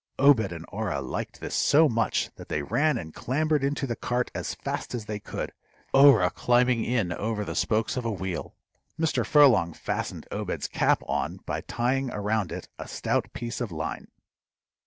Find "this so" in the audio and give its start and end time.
1.41-1.87